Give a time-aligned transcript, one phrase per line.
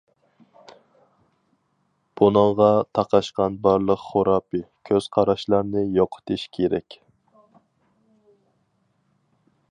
[2.21, 2.69] بۇنىڭغا
[2.99, 6.97] تاقاشقان بارلىق خۇراپىي كۆز قاراشلارنى يوقىتىش كېرەك.